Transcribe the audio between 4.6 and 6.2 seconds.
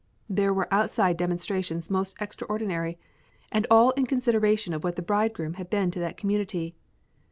of what the bridegroom had been to that